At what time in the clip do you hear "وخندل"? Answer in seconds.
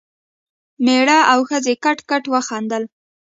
2.33-2.83